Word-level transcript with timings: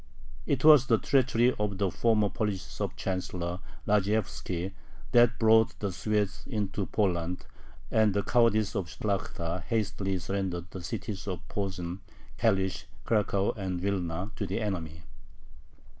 It 0.47 0.65
was 0.65 0.87
the 0.87 0.97
treachery 0.97 1.53
of 1.59 1.77
the 1.77 1.91
former 1.91 2.29
Polish 2.29 2.63
sub 2.63 2.95
Chancellor 2.95 3.59
Radzieyevski 3.87 4.71
that 5.11 5.37
brought 5.37 5.77
the 5.77 5.91
Swedes 5.91 6.43
into 6.47 6.87
Poland, 6.87 7.45
and 7.91 8.11
the 8.15 8.23
cowardice 8.23 8.75
of 8.75 8.85
the 8.85 8.91
Shlakhta 9.07 9.61
hastily 9.61 10.17
surrendered 10.17 10.71
the 10.71 10.81
cities 10.81 11.27
of 11.27 11.47
Posen, 11.49 11.99
Kalish, 12.39 12.85
Cracow, 13.05 13.55
and 13.55 13.79
Vilna, 13.79 14.31
to 14.37 14.47
the 14.47 14.59
enemy. 14.59 15.03